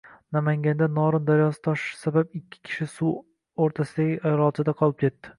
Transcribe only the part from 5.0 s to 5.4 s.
ketdi